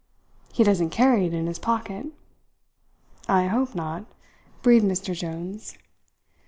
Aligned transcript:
He 0.51 0.63
doesn't 0.63 0.89
carry 0.89 1.27
it 1.27 1.33
in 1.35 1.45
his 1.45 1.59
pocket." 1.59 2.07
"I 3.29 3.45
hope 3.45 3.75
not," 3.75 4.05
breathed 4.63 4.85
Mr. 4.87 5.13
Jones. 5.15 5.77